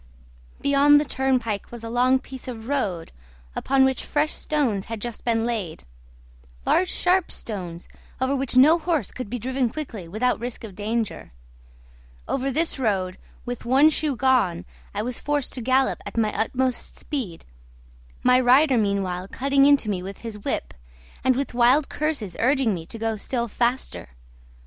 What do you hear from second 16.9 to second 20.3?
speed, my rider meanwhile cutting into me with